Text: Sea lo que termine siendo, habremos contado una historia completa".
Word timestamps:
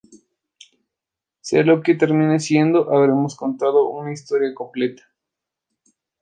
Sea 1.41 1.61
lo 1.63 1.83
que 1.83 1.93
termine 1.93 2.39
siendo, 2.39 2.91
habremos 2.91 3.35
contado 3.35 3.87
una 3.89 4.11
historia 4.11 4.51
completa". 4.55 5.03